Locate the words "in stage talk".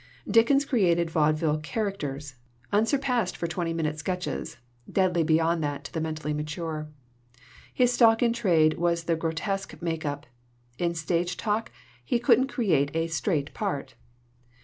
10.79-11.71